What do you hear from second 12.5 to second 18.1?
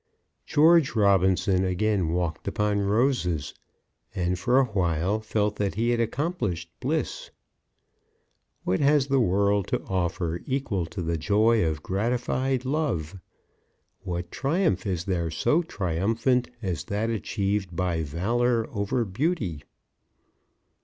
love? What triumph is there so triumphant as that achieved by